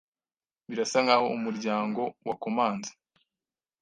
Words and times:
Birasa 0.69 0.97
nkaho 1.05 1.25
umuryango 1.37 2.01
wakomanze. 2.27 2.91